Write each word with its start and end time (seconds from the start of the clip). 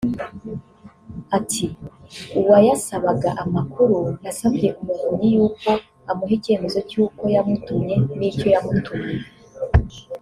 Ati 1.37 1.65
"Uwayasabaga 2.39 3.29
[amakuru] 3.43 3.99
nasabye 4.21 4.67
Umuvunyi 4.79 5.27
y’uko 5.35 5.69
amuha 6.09 6.33
icyemezo 6.37 6.79
cy’uko 6.89 7.21
yamutumye 7.33 7.95
n’icyo 8.17 8.47
yamutumye 8.53 9.15